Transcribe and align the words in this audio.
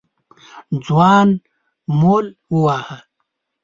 ځوان 0.85 1.29
مول 1.99 2.25
وواهه. 2.53 2.97